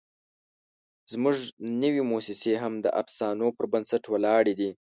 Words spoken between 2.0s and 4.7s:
موسسې هم د افسانو پر بنسټ ولاړې دي.